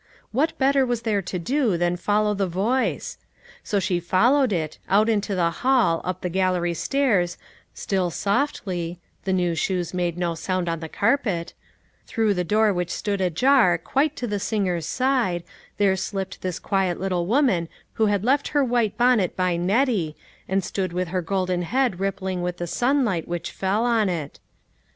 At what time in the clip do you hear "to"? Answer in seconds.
1.21-1.37, 14.15-14.25